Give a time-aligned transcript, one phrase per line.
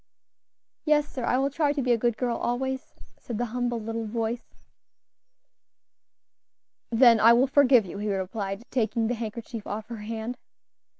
[0.83, 4.07] "Yes, sir, I will try to be a good girl always," said the humble little
[4.07, 4.55] voice.
[6.89, 10.39] "Then I will forgive you," he replied, taking the handkerchief off her hand.